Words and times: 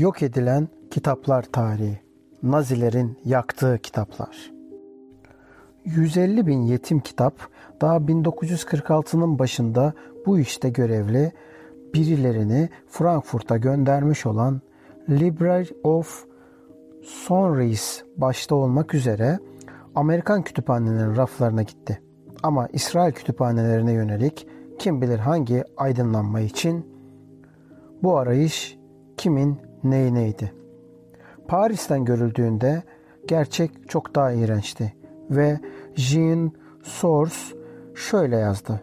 Yok 0.00 0.22
edilen 0.22 0.68
kitaplar 0.90 1.42
tarihi. 1.42 2.00
Nazilerin 2.42 3.18
yaktığı 3.24 3.78
kitaplar. 3.82 4.52
150 5.84 6.46
bin 6.46 6.62
yetim 6.62 7.00
kitap 7.00 7.34
daha 7.80 7.96
1946'nın 7.96 9.38
başında 9.38 9.92
bu 10.26 10.38
işte 10.38 10.68
görevli 10.70 11.32
birilerini 11.94 12.68
Frankfurt'a 12.86 13.56
göndermiş 13.56 14.26
olan 14.26 14.60
Library 15.08 15.68
of 15.84 16.24
Sonris 17.02 18.04
başta 18.16 18.54
olmak 18.54 18.94
üzere 18.94 19.38
Amerikan 19.94 20.42
kütüphanelerinin 20.42 21.16
raflarına 21.16 21.62
gitti. 21.62 22.02
Ama 22.42 22.68
İsrail 22.72 23.12
kütüphanelerine 23.12 23.92
yönelik 23.92 24.46
kim 24.78 25.02
bilir 25.02 25.18
hangi 25.18 25.64
aydınlanma 25.76 26.40
için 26.40 26.86
bu 28.02 28.18
arayış 28.18 28.78
kimin 29.16 29.69
ney 29.84 30.14
neydi. 30.14 30.52
Paris'ten 31.48 32.04
görüldüğünde 32.04 32.82
gerçek 33.28 33.88
çok 33.88 34.14
daha 34.14 34.32
iğrençti 34.32 34.94
ve 35.30 35.60
Jean 35.94 36.52
Source 36.82 37.34
şöyle 37.94 38.36
yazdı. 38.36 38.80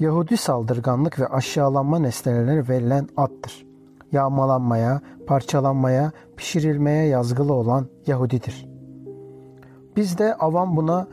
Yahudi 0.00 0.36
saldırganlık 0.36 1.20
ve 1.20 1.26
aşağılanma 1.26 1.98
nesnelerine 1.98 2.68
verilen 2.68 3.08
addır. 3.16 3.66
Yağmalanmaya, 4.12 5.00
parçalanmaya, 5.26 6.12
pişirilmeye 6.36 7.06
yazgılı 7.06 7.52
olan 7.54 7.86
Yahudidir. 8.06 8.68
Bizde 9.96 10.34
avam 10.34 10.76
buna 10.76 11.08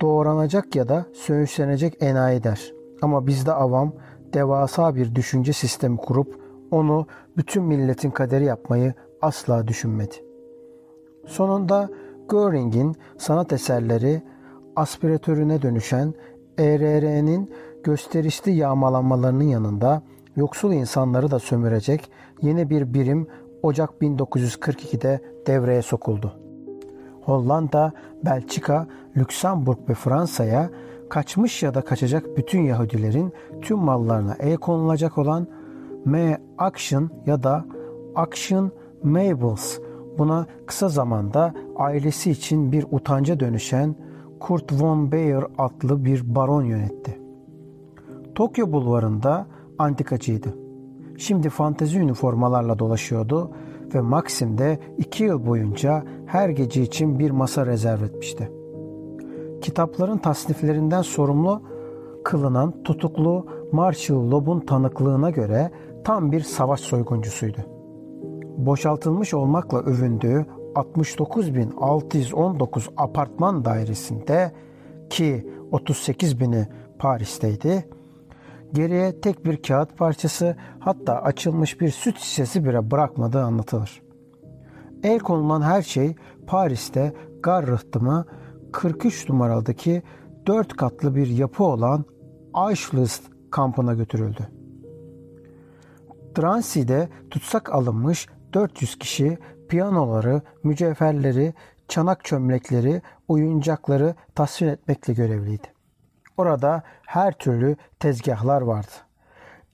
doğranacak 0.00 0.76
ya 0.76 0.88
da 0.88 1.06
söğüşlenecek 1.12 2.02
enayi 2.02 2.42
der. 2.42 2.72
Ama 3.02 3.26
bizde 3.26 3.52
avam 3.52 3.92
devasa 4.34 4.94
bir 4.94 5.14
düşünce 5.14 5.52
sistemi 5.52 5.96
kurup 5.96 6.41
onu 6.72 7.06
bütün 7.36 7.62
milletin 7.62 8.10
kaderi 8.10 8.44
yapmayı 8.44 8.94
asla 9.22 9.68
düşünmedi. 9.68 10.14
Sonunda 11.26 11.90
Göring'in 12.28 12.96
sanat 13.18 13.52
eserleri 13.52 14.22
aspiratörüne 14.76 15.62
dönüşen 15.62 16.14
ERR'nin 16.58 17.50
gösterişli 17.84 18.52
yağmalanmalarının 18.52 19.44
yanında 19.44 20.02
yoksul 20.36 20.72
insanları 20.72 21.30
da 21.30 21.38
sömürecek 21.38 22.10
yeni 22.42 22.70
bir 22.70 22.94
birim 22.94 23.26
Ocak 23.62 23.90
1942'de 24.02 25.20
devreye 25.46 25.82
sokuldu. 25.82 26.32
Hollanda, 27.22 27.92
Belçika, 28.24 28.86
Lüksemburg 29.16 29.78
ve 29.88 29.94
Fransa'ya 29.94 30.70
kaçmış 31.10 31.62
ya 31.62 31.74
da 31.74 31.80
kaçacak 31.80 32.36
bütün 32.36 32.60
Yahudilerin 32.60 33.32
tüm 33.60 33.78
mallarına 33.78 34.36
el 34.40 34.56
konulacak 34.56 35.18
olan 35.18 35.46
M. 36.04 36.38
Action 36.58 37.10
ya 37.26 37.42
da 37.42 37.64
Action 38.14 38.70
Mabels 39.02 39.78
buna 40.18 40.46
kısa 40.66 40.88
zamanda 40.88 41.54
ailesi 41.76 42.30
için 42.30 42.72
bir 42.72 42.86
utanca 42.90 43.40
dönüşen 43.40 43.96
Kurt 44.40 44.82
von 44.82 45.12
Baer 45.12 45.44
adlı 45.58 46.04
bir 46.04 46.34
baron 46.34 46.62
yönetti. 46.62 47.20
Tokyo 48.34 48.72
bulvarında 48.72 49.46
antikacıydı. 49.78 50.56
Şimdi 51.18 51.48
fantezi 51.48 51.98
üniformalarla 51.98 52.78
dolaşıyordu 52.78 53.50
ve 53.94 54.00
Maxim'de 54.00 54.78
iki 54.98 55.24
yıl 55.24 55.46
boyunca 55.46 56.04
her 56.26 56.48
gece 56.48 56.82
için 56.82 57.18
bir 57.18 57.30
masa 57.30 57.66
rezerv 57.66 58.02
etmişti. 58.02 58.50
Kitapların 59.60 60.18
tasniflerinden 60.18 61.02
sorumlu 61.02 61.62
kılınan 62.24 62.82
tutuklu 62.82 63.46
Marshall 63.72 64.30
Loeb'un 64.30 64.60
tanıklığına 64.60 65.30
göre 65.30 65.70
tam 66.04 66.32
bir 66.32 66.40
savaş 66.40 66.80
soyguncusuydu. 66.80 67.58
Boşaltılmış 68.56 69.34
olmakla 69.34 69.78
övündüğü 69.78 70.46
69.619 70.74 72.88
apartman 72.96 73.64
dairesinde 73.64 74.52
ki 75.10 75.50
38 75.70 76.40
bini 76.40 76.68
Paris'teydi. 76.98 77.88
Geriye 78.72 79.20
tek 79.20 79.44
bir 79.44 79.62
kağıt 79.62 79.98
parçası 79.98 80.56
hatta 80.78 81.22
açılmış 81.22 81.80
bir 81.80 81.90
süt 81.90 82.18
şişesi 82.18 82.64
bile 82.64 82.90
bırakmadığı 82.90 83.42
anlatılır. 83.42 84.02
El 85.02 85.18
konulan 85.18 85.62
her 85.62 85.82
şey 85.82 86.14
Paris'te 86.46 87.12
gar 87.42 87.66
rıhtımı 87.66 88.26
43 88.72 89.28
numaradaki 89.28 90.02
4 90.46 90.76
katlı 90.76 91.14
bir 91.14 91.26
yapı 91.26 91.64
olan 91.64 92.04
Auschwitz 92.54 93.20
kampına 93.50 93.94
götürüldü. 93.94 94.48
Drancy'de 96.36 97.08
tutsak 97.30 97.72
alınmış 97.72 98.28
400 98.52 98.98
kişi 98.98 99.38
piyanoları, 99.68 100.42
mücevherleri, 100.62 101.54
çanak 101.88 102.24
çömlekleri, 102.24 103.02
oyuncakları 103.28 104.14
tasvir 104.34 104.66
etmekle 104.66 105.12
görevliydi. 105.12 105.72
Orada 106.36 106.82
her 107.06 107.32
türlü 107.32 107.76
tezgahlar 108.00 108.62
vardı. 108.62 108.92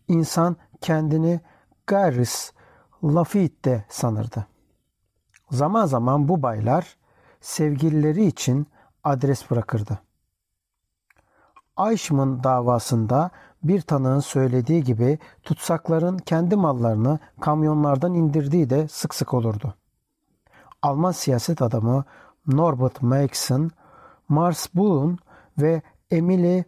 İnsan 0.08 0.56
kendini 0.80 1.40
Garis 1.86 2.52
Lafayette 3.04 3.84
sanırdı. 3.88 4.46
Zaman 5.50 5.86
zaman 5.86 6.28
bu 6.28 6.42
baylar 6.42 6.96
sevgilileri 7.40 8.26
için 8.26 8.66
adres 9.04 9.50
bırakırdı. 9.50 9.98
Eichmann 11.90 12.44
davasında 12.44 13.30
bir 13.62 13.80
tanığın 13.80 14.20
söylediği 14.20 14.84
gibi 14.84 15.18
tutsakların 15.42 16.18
kendi 16.18 16.56
mallarını 16.56 17.18
kamyonlardan 17.40 18.14
indirdiği 18.14 18.70
de 18.70 18.88
sık 18.88 19.14
sık 19.14 19.34
olurdu. 19.34 19.74
Alman 20.82 21.12
siyaset 21.12 21.62
adamı 21.62 22.04
Norbert 22.46 23.02
Marx'ın, 23.02 23.70
Mars 24.28 24.74
Bull'un 24.74 25.18
ve 25.58 25.82
Emily 26.10 26.64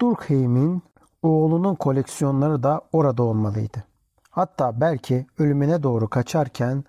Durkheim'in 0.00 0.82
oğlunun 1.22 1.74
koleksiyonları 1.74 2.62
da 2.62 2.80
orada 2.92 3.22
olmalıydı. 3.22 3.84
Hatta 4.30 4.80
belki 4.80 5.26
ölümüne 5.38 5.82
doğru 5.82 6.08
kaçarken 6.08 6.84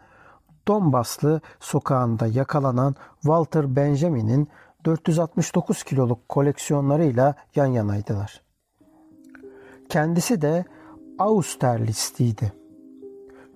Donbaslı 0.68 1.42
sokağında 1.60 2.28
yakalanan 2.28 2.96
Walter 3.22 3.76
Benjamin'in 3.76 4.50
469 4.86 5.84
kiloluk 5.84 6.30
koleksiyonlarıyla 6.30 7.36
yan 7.56 7.66
yanaydılar. 7.66 8.42
Kendisi 9.90 10.42
de 10.42 10.66
Austerlitz'tiydi. 11.20 12.54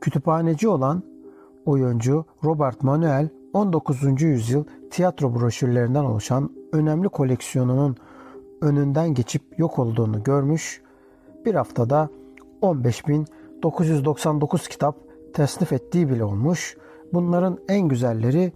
Kütüphaneci 0.02 0.68
olan 0.68 1.04
oyuncu 1.66 2.26
Robert 2.44 2.84
Manuel 2.84 3.30
19. 3.54 4.22
yüzyıl 4.22 4.64
tiyatro 4.92 5.36
broşürlerinden 5.36 6.04
oluşan 6.04 6.50
önemli 6.72 7.10
koleksiyonunun 7.10 7.96
önünden 8.62 9.14
geçip 9.14 9.60
yok 9.60 9.80
olduğunu 9.80 10.24
görmüş, 10.24 10.82
bir 11.46 11.56
haftada 11.56 12.10
15.999 12.62 14.70
kitap 14.70 14.98
tesnif 15.34 15.74
ettiği 15.74 16.10
bile 16.10 16.24
olmuş. 16.24 16.78
Bunların 17.14 17.58
en 17.68 17.88
güzelleri 17.88 18.52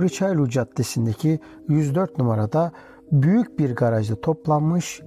Richelieu 0.00 0.48
Caddesi'ndeki 0.48 1.38
104 1.68 2.18
numarada 2.18 2.72
büyük 3.12 3.58
bir 3.58 3.74
garajda 3.74 4.20
toplanmış 4.20 5.02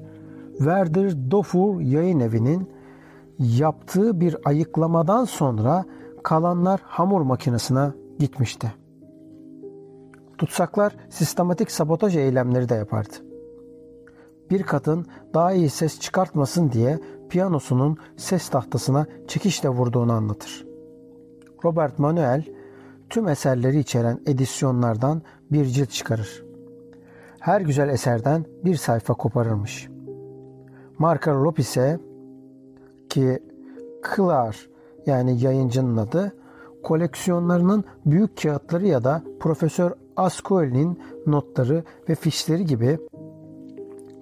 Werder 0.61 1.31
Dofur 1.31 1.81
yayın 1.81 2.19
evinin 2.19 2.69
yaptığı 3.39 4.19
bir 4.19 4.37
ayıklamadan 4.45 5.25
sonra 5.25 5.85
kalanlar 6.23 6.81
hamur 6.83 7.21
makinesine 7.21 7.91
gitmişti. 8.19 8.73
Tutsaklar 10.37 10.95
sistematik 11.09 11.71
sabotaj 11.71 12.15
eylemleri 12.15 12.69
de 12.69 12.75
yapardı. 12.75 13.13
Bir 14.49 14.63
kadın 14.63 15.05
daha 15.33 15.53
iyi 15.53 15.69
ses 15.69 15.99
çıkartmasın 15.99 16.71
diye 16.71 16.99
piyanosunun 17.29 17.97
ses 18.17 18.49
tahtasına 18.49 19.05
çekişle 19.27 19.69
vurduğunu 19.69 20.13
anlatır. 20.13 20.65
Robert 21.65 21.99
Manuel 21.99 22.45
tüm 23.09 23.27
eserleri 23.27 23.79
içeren 23.79 24.19
edisyonlardan 24.25 25.21
bir 25.51 25.65
cilt 25.65 25.89
çıkarır. 25.89 26.43
Her 27.39 27.61
güzel 27.61 27.89
eserden 27.89 28.45
bir 28.65 28.75
sayfa 28.75 29.13
koparırmış. 29.13 29.91
Marco 31.01 31.43
Lopez'e 31.43 31.99
ki 33.09 33.39
Klar 34.01 34.69
yani 35.05 35.41
yayıncının 35.41 35.97
adı 35.97 36.31
koleksiyonlarının 36.83 37.83
büyük 38.05 38.41
kağıtları 38.41 38.87
ya 38.87 39.03
da 39.03 39.23
Profesör 39.39 39.91
Ascoili'nin 40.15 40.99
notları 41.27 41.83
ve 42.09 42.15
fişleri 42.15 42.65
gibi 42.65 42.99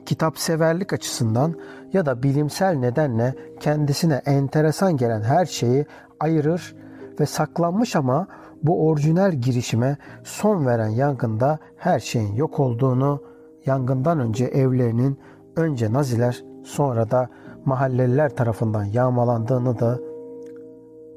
kitap 0.05 0.37
severlik 0.37 0.93
açısından 0.93 1.53
ya 1.93 2.05
da 2.05 2.23
bilimsel 2.23 2.75
nedenle 2.75 3.35
kendisine 3.59 4.21
enteresan 4.25 4.97
gelen 4.97 5.21
her 5.21 5.45
şeyi 5.45 5.85
ayırır 6.19 6.75
ve 7.19 7.25
saklanmış 7.25 7.95
ama 7.95 8.27
bu 8.63 8.87
orijinal 8.87 9.31
girişime 9.31 9.97
son 10.23 10.65
veren 10.65 10.89
yangında 10.89 11.59
her 11.77 11.99
şeyin 11.99 12.35
yok 12.35 12.59
olduğunu, 12.59 13.23
yangından 13.65 14.19
önce 14.19 14.45
evlerinin 14.45 15.19
önce 15.55 15.93
Naziler 15.93 16.48
sonra 16.63 17.11
da 17.11 17.29
mahalleliler 17.65 18.35
tarafından 18.35 18.83
yağmalandığını 18.83 19.79
da 19.79 19.99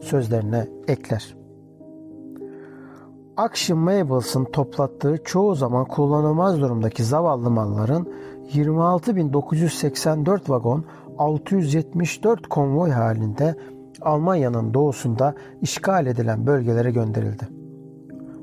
sözlerine 0.01 0.69
ekler. 0.89 1.37
Action 3.37 3.79
Mabels'ın 3.79 4.45
toplattığı 4.45 5.19
çoğu 5.25 5.55
zaman 5.55 5.85
kullanılmaz 5.85 6.61
durumdaki 6.61 7.05
zavallı 7.05 7.51
malların 7.51 8.09
26.984 8.53 10.51
vagon 10.51 10.85
674 11.19 12.49
konvoy 12.49 12.91
halinde 12.91 13.57
Almanya'nın 14.01 14.75
doğusunda 14.75 15.35
işgal 15.61 16.07
edilen 16.07 16.47
bölgelere 16.47 16.91
gönderildi. 16.91 17.62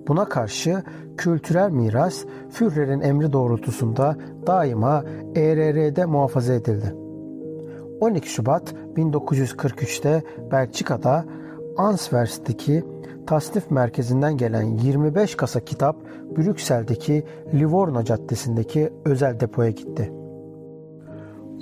Buna 0.08 0.26
karşı 0.26 0.84
kültürel 1.18 1.70
miras 1.70 2.26
Führer'in 2.50 3.02
emri 3.02 3.34
doğrultusunda 3.34 4.16
daima 4.48 5.04
ERR'de 5.36 6.06
muhafaza 6.06 6.54
edildi. 6.54 6.96
12 8.00 8.30
Şubat 8.30 8.74
1943'te 8.96 10.24
Belçika'da 10.52 11.26
Ansvers'teki 11.78 12.84
tasnif 13.28 13.72
merkezinden 13.72 14.38
gelen 14.38 14.64
25 14.64 15.36
kasa 15.36 15.60
kitap 15.60 15.96
Brüksel'deki 16.38 17.24
Livorno 17.54 18.04
Caddesi'ndeki 18.04 18.94
özel 19.06 19.40
depoya 19.40 19.70
gitti. 19.70 20.12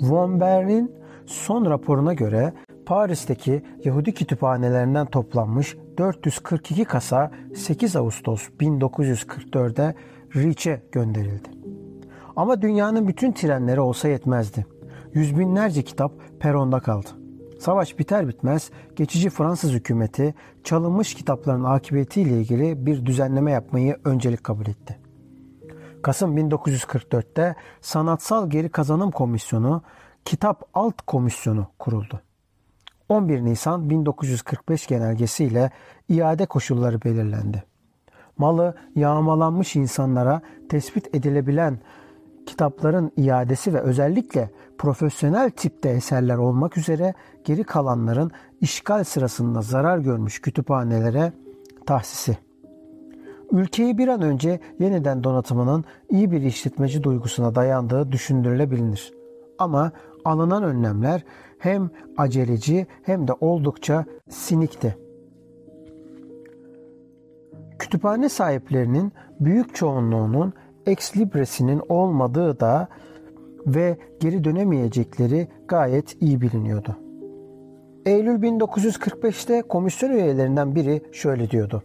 Von 0.00 0.40
Bern'in 0.40 0.92
son 1.26 1.64
raporuna 1.64 2.14
göre 2.14 2.52
Paris'teki 2.88 3.62
Yahudi 3.84 4.14
kütüphanelerinden 4.14 5.06
toplanmış 5.06 5.76
442 5.98 6.84
kasa 6.84 7.30
8 7.54 7.96
Ağustos 7.96 8.48
1944'de 8.60 9.94
Riç'e 10.36 10.82
gönderildi. 10.92 11.48
Ama 12.36 12.62
dünyanın 12.62 13.08
bütün 13.08 13.32
trenleri 13.32 13.80
olsa 13.80 14.08
yetmezdi. 14.08 14.66
Yüz 15.14 15.38
binlerce 15.38 15.82
kitap 15.82 16.12
peronda 16.40 16.80
kaldı. 16.80 17.08
Savaş 17.60 17.98
biter 17.98 18.28
bitmez 18.28 18.70
geçici 18.96 19.30
Fransız 19.30 19.72
hükümeti 19.72 20.34
çalınmış 20.64 21.14
kitapların 21.14 21.64
akıbetiyle 21.64 22.40
ilgili 22.40 22.86
bir 22.86 23.06
düzenleme 23.06 23.52
yapmayı 23.52 23.96
öncelik 24.04 24.44
kabul 24.44 24.66
etti. 24.66 24.98
Kasım 26.02 26.38
1944'te 26.38 27.54
Sanatsal 27.80 28.50
Geri 28.50 28.68
Kazanım 28.68 29.10
Komisyonu 29.10 29.82
Kitap 30.24 30.62
Alt 30.74 31.02
Komisyonu 31.06 31.66
kuruldu. 31.78 32.20
11 33.08 33.44
Nisan 33.44 33.90
1945 33.90 34.86
genelgesiyle 34.86 35.70
iade 36.08 36.46
koşulları 36.46 37.02
belirlendi. 37.02 37.64
Malı 38.38 38.74
yağmalanmış 38.94 39.76
insanlara 39.76 40.40
tespit 40.68 41.14
edilebilen 41.14 41.78
kitapların 42.46 43.12
iadesi 43.16 43.74
ve 43.74 43.80
özellikle 43.80 44.50
profesyonel 44.78 45.50
tipte 45.50 45.88
eserler 45.88 46.36
olmak 46.36 46.76
üzere 46.78 47.14
geri 47.44 47.64
kalanların 47.64 48.30
işgal 48.60 49.04
sırasında 49.04 49.62
zarar 49.62 49.98
görmüş 49.98 50.40
kütüphanelere 50.40 51.32
tahsisi. 51.86 52.38
Ülkeyi 53.50 53.98
bir 53.98 54.08
an 54.08 54.22
önce 54.22 54.60
yeniden 54.78 55.24
donatımının 55.24 55.84
iyi 56.10 56.30
bir 56.30 56.42
işletmeci 56.42 57.02
duygusuna 57.02 57.54
dayandığı 57.54 58.12
düşündürülebilir. 58.12 59.12
Ama 59.58 59.92
alınan 60.24 60.62
önlemler 60.62 61.24
hem 61.58 61.90
aceleci 62.16 62.86
hem 63.02 63.28
de 63.28 63.32
oldukça 63.40 64.04
sinikti. 64.28 64.98
Kütüphane 67.78 68.28
sahiplerinin 68.28 69.12
büyük 69.40 69.74
çoğunluğunun 69.74 70.52
ex 70.86 71.16
libresinin 71.16 71.82
olmadığı 71.88 72.60
da 72.60 72.88
ve 73.66 73.98
geri 74.20 74.44
dönemeyecekleri 74.44 75.48
gayet 75.68 76.22
iyi 76.22 76.40
biliniyordu. 76.40 76.96
Eylül 78.06 78.42
1945'te 78.42 79.62
komisyon 79.62 80.10
üyelerinden 80.10 80.74
biri 80.74 81.02
şöyle 81.12 81.50
diyordu. 81.50 81.82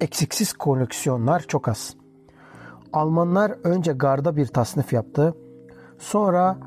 Eksiksiz 0.00 0.52
koleksiyonlar 0.52 1.40
çok 1.40 1.68
az. 1.68 1.96
Almanlar 2.92 3.50
önce 3.64 3.92
garda 3.92 4.36
bir 4.36 4.46
tasnif 4.46 4.92
yaptı. 4.92 5.34
Sonra 5.98 6.58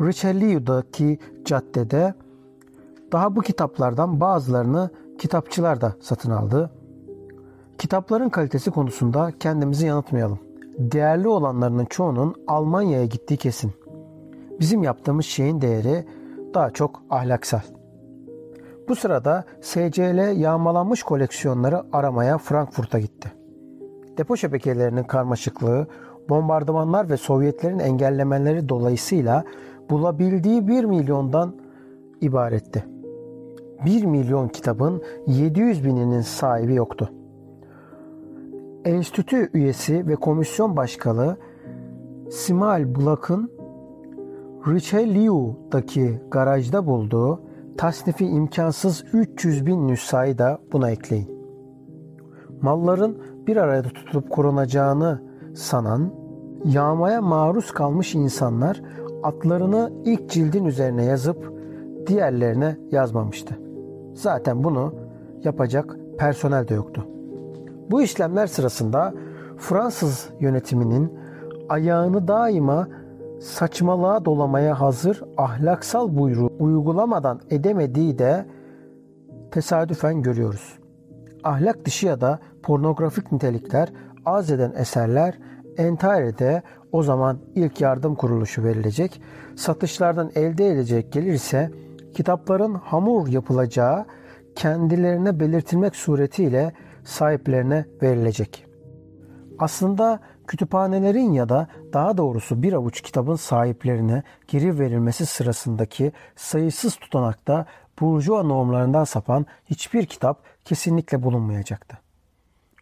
Richelieu'daki 0.00 1.18
caddede 1.44 2.14
daha 3.12 3.36
bu 3.36 3.40
kitaplardan 3.40 4.20
bazılarını 4.20 4.90
kitapçılar 5.18 5.80
da 5.80 5.94
satın 6.00 6.30
aldı. 6.30 6.70
Kitapların 7.78 8.28
kalitesi 8.28 8.70
konusunda 8.70 9.32
kendimizi 9.40 9.86
yanıltmayalım. 9.86 10.38
Değerli 10.78 11.28
olanlarının 11.28 11.84
çoğunun 11.84 12.34
Almanya'ya 12.46 13.04
gittiği 13.04 13.36
kesin. 13.36 13.72
Bizim 14.60 14.82
yaptığımız 14.82 15.26
şeyin 15.26 15.60
değeri 15.60 16.06
daha 16.54 16.70
çok 16.70 17.02
ahlaksal. 17.10 17.60
Bu 18.88 18.96
sırada 18.96 19.44
SCL 19.60 20.36
yağmalanmış 20.40 21.02
koleksiyonları 21.02 21.82
aramaya 21.92 22.38
Frankfurt'a 22.38 22.98
gitti. 22.98 23.32
Depo 24.18 24.36
şebekelerinin 24.36 25.04
karmaşıklığı, 25.04 25.86
bombardımanlar 26.28 27.10
ve 27.10 27.16
Sovyetlerin 27.16 27.78
engellemeleri 27.78 28.68
dolayısıyla 28.68 29.44
bulabildiği 29.90 30.68
1 30.68 30.84
milyondan 30.84 31.54
ibaretti. 32.20 32.84
1 33.84 34.04
milyon 34.04 34.48
kitabın 34.48 35.02
700 35.26 35.84
bininin 35.84 36.20
sahibi 36.20 36.74
yoktu. 36.74 37.10
Enstitü 38.84 39.50
üyesi 39.54 40.08
ve 40.08 40.14
komisyon 40.14 40.76
başkanı 40.76 41.36
Simal 42.30 42.94
Bulak'ın 42.94 43.50
Richelieu'daki 44.66 46.20
garajda 46.30 46.86
bulduğu 46.86 47.40
tasnifi 47.76 48.26
imkansız 48.26 49.04
300 49.12 49.66
bin 49.66 49.88
nüshayı 49.88 50.38
da 50.38 50.58
buna 50.72 50.90
ekleyin. 50.90 51.34
Malların 52.62 53.18
bir 53.46 53.56
arada 53.56 53.88
tutulup 53.88 54.30
korunacağını 54.30 55.22
sanan, 55.54 56.12
yağmaya 56.64 57.22
maruz 57.22 57.72
kalmış 57.72 58.14
insanlar 58.14 58.82
atlarını 59.24 59.92
ilk 60.04 60.30
cildin 60.30 60.64
üzerine 60.64 61.04
yazıp 61.04 61.52
diğerlerine 62.06 62.76
yazmamıştı. 62.90 63.58
Zaten 64.14 64.64
bunu 64.64 64.94
yapacak 65.44 65.96
personel 66.18 66.68
de 66.68 66.74
yoktu. 66.74 67.06
Bu 67.90 68.02
işlemler 68.02 68.46
sırasında 68.46 69.14
Fransız 69.56 70.28
yönetiminin 70.40 71.12
ayağını 71.68 72.28
daima 72.28 72.88
saçmalığa 73.40 74.24
dolamaya 74.24 74.80
hazır 74.80 75.22
ahlaksal 75.36 76.16
buyruğu 76.16 76.50
uygulamadan 76.58 77.40
edemediği 77.50 78.18
de 78.18 78.46
tesadüfen 79.50 80.22
görüyoruz. 80.22 80.78
Ahlak 81.44 81.84
dışı 81.84 82.06
ya 82.06 82.20
da 82.20 82.38
pornografik 82.62 83.32
nitelikler 83.32 83.92
az 84.26 84.50
eden 84.50 84.72
eserler 84.76 85.38
Entare'de 85.78 86.62
o 86.92 87.02
zaman 87.02 87.38
ilk 87.54 87.80
yardım 87.80 88.14
kuruluşu 88.14 88.64
verilecek. 88.64 89.22
Satışlardan 89.56 90.30
elde 90.34 90.66
edilecek 90.66 91.12
gelirse 91.12 91.70
kitapların 92.14 92.74
hamur 92.74 93.28
yapılacağı 93.28 94.06
kendilerine 94.54 95.40
belirtilmek 95.40 95.96
suretiyle 95.96 96.72
sahiplerine 97.04 97.84
verilecek. 98.02 98.66
Aslında 99.58 100.20
kütüphanelerin 100.46 101.32
ya 101.32 101.48
da 101.48 101.68
daha 101.92 102.16
doğrusu 102.16 102.62
bir 102.62 102.72
avuç 102.72 103.00
kitabın 103.00 103.36
sahiplerine 103.36 104.22
geri 104.48 104.78
verilmesi 104.78 105.26
sırasındaki 105.26 106.12
sayısız 106.36 106.96
tutanakta 106.96 107.66
burjuva 108.00 108.42
normlarından 108.42 109.04
sapan 109.04 109.46
hiçbir 109.64 110.06
kitap 110.06 110.42
kesinlikle 110.64 111.22
bulunmayacaktı. 111.22 111.98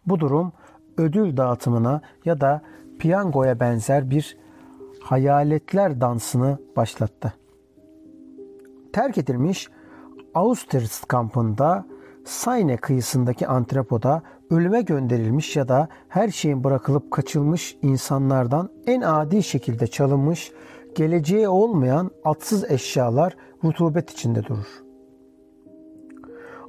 Bu 0.05 0.19
durum 0.19 0.53
ödül 0.97 1.37
dağıtımına 1.37 2.01
ya 2.25 2.41
da 2.41 2.61
piyangoya 2.99 3.59
benzer 3.59 4.09
bir 4.09 4.37
hayaletler 5.01 6.01
dansını 6.01 6.57
başlattı. 6.75 7.33
Terk 8.93 9.17
edilmiş 9.17 9.69
Austerlitz 10.33 11.03
kampında 11.03 11.85
Sayne 12.25 12.77
kıyısındaki 12.77 13.47
antrepoda 13.47 14.21
ölüme 14.49 14.81
gönderilmiş 14.81 15.55
ya 15.55 15.67
da 15.67 15.87
her 16.09 16.29
şeyin 16.29 16.63
bırakılıp 16.63 17.11
kaçılmış 17.11 17.77
insanlardan 17.81 18.69
en 18.87 19.01
adi 19.01 19.43
şekilde 19.43 19.87
çalınmış, 19.87 20.51
geleceği 20.95 21.47
olmayan 21.47 22.11
atsız 22.25 22.71
eşyalar 22.71 23.35
rutubet 23.63 24.11
içinde 24.11 24.43
durur. 24.43 24.83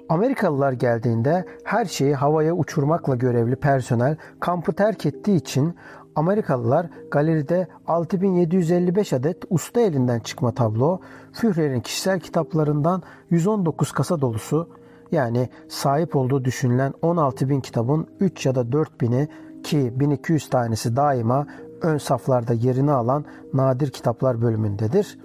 Amerikalılar 0.08 0.72
geldiğinde 0.72 1.44
her 1.64 1.84
şeyi 1.84 2.14
havaya 2.14 2.54
uçurmakla 2.54 3.14
görevli 3.14 3.56
personel 3.56 4.16
kampı 4.40 4.72
terk 4.72 5.06
ettiği 5.06 5.36
için 5.36 5.74
Amerikalılar 6.16 6.86
galeride 7.10 7.68
6755 7.86 9.12
adet 9.12 9.44
usta 9.50 9.80
elinden 9.80 10.20
çıkma 10.20 10.52
tablo, 10.52 11.00
Führer'in 11.32 11.80
kişisel 11.80 12.20
kitaplarından 12.20 13.02
119 13.30 13.92
kasa 13.92 14.20
dolusu 14.20 14.68
yani 15.12 15.48
sahip 15.68 16.16
olduğu 16.16 16.44
düşünülen 16.44 16.94
16 17.02 17.48
bin 17.48 17.60
kitabın 17.60 18.06
3 18.20 18.46
ya 18.46 18.54
da 18.54 18.72
4 18.72 19.00
bini 19.00 19.28
ki 19.62 19.92
1200 20.00 20.50
tanesi 20.50 20.96
daima 20.96 21.46
ön 21.82 21.98
saflarda 21.98 22.52
yerini 22.52 22.92
alan 22.92 23.24
nadir 23.52 23.90
kitaplar 23.90 24.42
bölümündedir. 24.42 25.18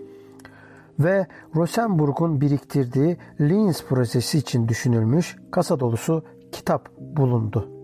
Ve 1.00 1.27
Rosenburg'un 1.55 2.41
biriktirdiği 2.41 3.17
Linz 3.41 3.84
projesi 3.86 4.38
için 4.38 4.67
düşünülmüş 4.67 5.38
kasa 5.51 5.79
dolusu 5.79 6.24
kitap 6.51 6.89
bulundu. 7.00 7.78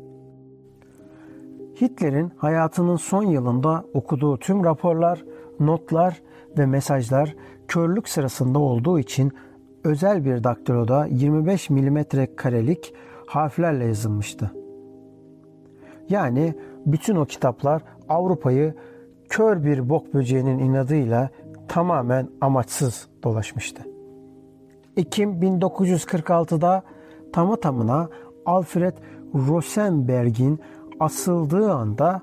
Hitler'in 1.82 2.32
hayatının 2.38 2.96
son 2.96 3.24
yılında 3.24 3.86
okuduğu 3.94 4.38
tüm 4.38 4.64
raporlar, 4.64 5.26
notlar 5.60 6.22
ve 6.58 6.66
mesajlar 6.66 7.36
körlük 7.68 8.10
sırasında 8.10 8.60
olduğu 8.60 9.00
için 9.00 9.32
özel 9.84 10.26
bir 10.26 10.44
daktiloda 10.44 11.06
25 11.06 11.70
mm 11.70 12.00
karelik 12.36 12.94
harflerle 13.28 13.86
yazılmıştı. 13.86 14.52
Yani 16.10 16.54
bütün 16.86 17.16
o 17.16 17.26
kitaplar 17.26 17.82
Avrupa'yı 18.10 18.74
kör 19.30 19.64
bir 19.64 19.90
bok 19.90 20.14
böceğinin 20.14 20.60
inadıyla 20.60 21.30
tamamen 21.68 22.30
amaçsız 22.42 23.08
dolaşmıştı. 23.24 23.84
Ekim 24.98 25.32
1946'da 25.32 26.84
tamı 27.34 27.60
tamına 27.60 28.10
Alfred 28.46 28.94
Rosenberg'in 29.34 30.60
asıldığı 31.00 31.74
anda 31.74 32.22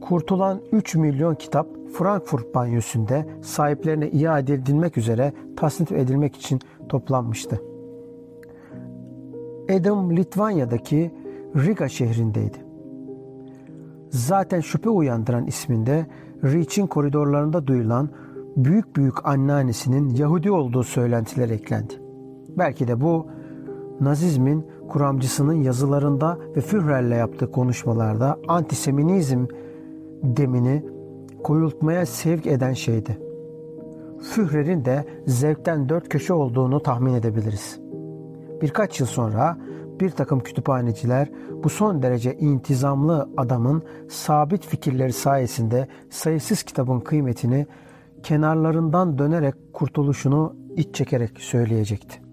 kurtulan 0.00 0.60
3 0.72 0.94
milyon 0.94 1.34
kitap 1.34 1.66
Frankfurt 1.92 2.54
banyosunda 2.54 3.24
sahiplerine 3.42 4.08
iade 4.08 4.54
edilmek 4.54 4.98
üzere 4.98 5.32
tasnif 5.56 5.92
edilmek 5.92 6.36
için 6.36 6.60
toplanmıştı. 6.88 7.60
Adam 9.70 10.16
Litvanya'daki 10.16 11.10
Riga 11.56 11.88
şehrindeydi. 11.88 12.58
Zaten 14.10 14.60
şüphe 14.60 14.90
uyandıran 14.90 15.46
isminde 15.46 16.06
Reach'in 16.42 16.86
koridorlarında 16.86 17.66
duyulan 17.66 18.08
büyük 18.56 18.96
büyük 18.96 19.26
anneannesinin 19.26 20.08
Yahudi 20.08 20.50
olduğu 20.50 20.82
söylentiler 20.82 21.50
eklendi. 21.50 21.94
Belki 22.58 22.88
de 22.88 23.00
bu 23.00 23.26
Nazizmin 24.00 24.66
kuramcısının 24.88 25.62
yazılarında 25.62 26.38
ve 26.56 26.60
Führer'le 26.60 27.16
yaptığı 27.16 27.52
konuşmalarda 27.52 28.38
antisemitizm 28.48 29.46
demini 30.22 30.84
koyultmaya 31.44 32.06
sevk 32.06 32.46
eden 32.46 32.72
şeydi. 32.72 33.18
Führer'in 34.22 34.84
de 34.84 35.04
zevkten 35.26 35.88
dört 35.88 36.08
köşe 36.08 36.32
olduğunu 36.32 36.82
tahmin 36.82 37.14
edebiliriz. 37.14 37.80
Birkaç 38.62 39.00
yıl 39.00 39.06
sonra 39.06 39.58
bir 40.00 40.10
takım 40.10 40.40
kütüphaneciler 40.40 41.30
bu 41.64 41.68
son 41.68 42.02
derece 42.02 42.34
intizamlı 42.34 43.28
adamın 43.36 43.82
sabit 44.08 44.66
fikirleri 44.66 45.12
sayesinde 45.12 45.88
sayısız 46.10 46.62
kitabın 46.62 47.00
kıymetini 47.00 47.66
kenarlarından 48.22 49.18
dönerek 49.18 49.54
kurtuluşunu 49.72 50.56
iç 50.76 50.94
çekerek 50.94 51.40
söyleyecekti. 51.40 52.27